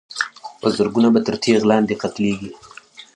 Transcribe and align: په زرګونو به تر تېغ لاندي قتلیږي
په 0.59 0.67
زرګونو 0.75 1.09
به 1.13 1.19
تر 1.27 1.35
تېغ 1.43 1.61
لاندي 1.69 1.95
قتلیږي 2.01 2.51